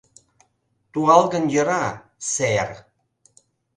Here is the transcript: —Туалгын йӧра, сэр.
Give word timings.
—Туалгын 0.91 1.45
йӧра, 1.53 1.85
сэр. 2.31 2.69